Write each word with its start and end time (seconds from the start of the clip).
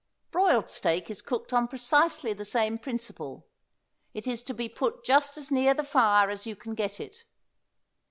Broiled 0.31 0.67
steak 0.67 1.11
is 1.11 1.21
cooked 1.21 1.53
on 1.53 1.67
precisely 1.67 2.33
the 2.33 2.43
same 2.43 2.79
principle. 2.79 3.45
It 4.15 4.25
is 4.25 4.41
to 4.45 4.53
be 4.55 4.67
put 4.67 5.03
just 5.03 5.37
as 5.37 5.51
near 5.51 5.75
the 5.75 5.83
fire 5.83 6.31
as 6.31 6.47
you 6.47 6.55
can 6.55 6.73
get 6.73 6.99
it. 6.99 7.23